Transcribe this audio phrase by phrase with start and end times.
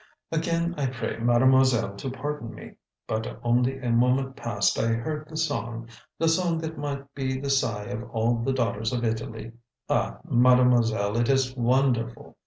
[0.31, 2.73] "Again I pray mademoiselle to pardon me,
[3.05, 7.51] but only a moment past I heard the song the song that might be the
[7.51, 9.51] sigh of all the daughters of Italy.
[9.91, 12.35] Ah, Mademoiselle, it is wonderful!